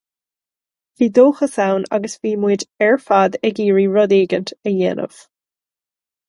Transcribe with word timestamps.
Bhí 1.01 1.07
dóchas 1.17 1.53
ann 1.65 1.85
agus 1.97 2.15
bhí 2.23 2.31
muid 2.45 2.65
ar 2.87 2.97
fad 3.05 3.37
ag 3.51 3.61
iarraidh 3.67 3.93
rud 3.99 4.17
éicint 4.19 4.55
a 4.65 4.75
dhéanamh. 4.79 5.21